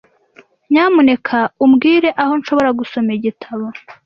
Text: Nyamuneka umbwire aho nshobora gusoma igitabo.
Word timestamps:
Nyamuneka 0.71 1.37
umbwire 1.63 2.09
aho 2.21 2.33
nshobora 2.39 2.69
gusoma 2.79 3.09
igitabo. 3.17 3.65